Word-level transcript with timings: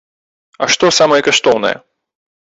А 0.65 0.69
што 0.75 0.89
самае 0.99 1.19
каштоўнае? 1.27 1.73